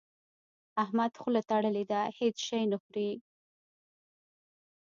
[0.83, 3.11] احمد خوله تړلې ده؛ هيڅ شی نه خوري.